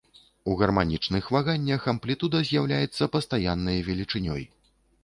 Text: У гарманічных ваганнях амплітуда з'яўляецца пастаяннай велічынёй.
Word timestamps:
У 0.51 0.55
гарманічных 0.61 1.27
ваганнях 1.35 1.87
амплітуда 1.93 2.43
з'яўляецца 2.49 3.11
пастаяннай 3.19 3.77
велічынёй. 3.93 4.43